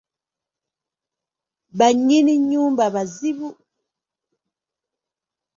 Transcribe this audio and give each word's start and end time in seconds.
Bannyini 1.77 2.33
nnyumba 2.37 2.85
bazibu. 2.95 3.49